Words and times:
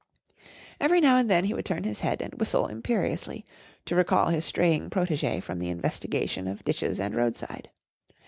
Every 0.79 0.99
now 0.99 1.17
and 1.17 1.29
then 1.29 1.43
he 1.45 1.53
would 1.53 1.63
turn 1.67 1.83
his 1.83 1.99
head 1.99 2.23
and 2.23 2.33
whistle 2.33 2.65
imperiously, 2.65 3.45
to 3.85 3.95
recall 3.95 4.29
his 4.29 4.43
straying 4.45 4.89
protégé 4.89 5.43
from 5.43 5.59
the 5.59 5.69
investigation 5.69 6.47
of 6.47 6.63
ditches 6.63 6.99
and 6.99 7.13
roadside. 7.13 7.69